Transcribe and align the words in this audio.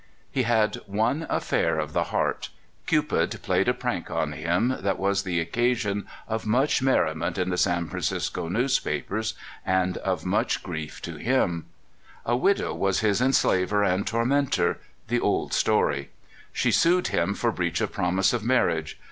He 0.31 0.41
had 0.41 0.77
one 0.87 1.27
affair 1.29 1.77
of 1.77 1.93
the 1.93 2.05
heart. 2.05 2.49
Cupid 2.87 3.39
plaved 3.43 3.67
a 3.67 3.73
prank 3.75 4.09
on 4.09 4.31
him 4.31 4.75
that 4.79 4.97
was 4.97 5.21
the 5.21 5.39
occasion 5.39 6.07
of 6.27 6.43
much^ner 6.43 7.13
rim^nt 7.13 7.37
in 7.37 7.49
the 7.51 7.55
San 7.57 7.87
Francisco 7.87 8.49
newspapers, 8.49 9.35
and 9.63 9.97
of 9.97 10.23
240 10.23 10.23
CALIFORNIA 10.23 10.23
SKETCHES. 10.23 10.31
much 10.31 10.63
grief 10.63 11.01
to 11.03 11.23
him. 11.29 11.65
A 12.25 12.35
widow 12.35 12.73
was 12.73 13.01
his 13.01 13.21
enslaver 13.21 13.83
and 13.83 14.07
tormentor— 14.07 14.79
the 15.09 15.19
old 15.19 15.53
story. 15.53 16.09
She 16.51 16.71
sued 16.71 17.09
him 17.09 17.35
for 17.35 17.51
breach 17.51 17.79
of 17.79 17.91
promise 17.91 18.33
of 18.33 18.43
marriage. 18.43 18.97